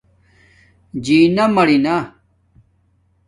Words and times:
جینہ 1.03 1.45
مرنا 1.55 1.95